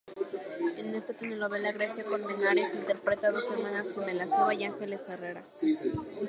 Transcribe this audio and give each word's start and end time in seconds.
En 0.77 0.95
esta 0.95 1.13
telenovela 1.13 1.71
Grecia 1.73 2.03
Colmenares 2.03 2.73
interpreta 2.73 3.29
dos 3.29 3.51
hermanas 3.51 3.93
gemelas: 3.93 4.35
Eva 4.35 4.51
y 4.55 4.63
Angeles 4.63 5.07
Herrera. 5.07 5.43